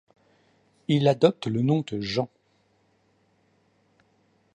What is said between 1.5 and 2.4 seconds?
nom de ‘Jean’.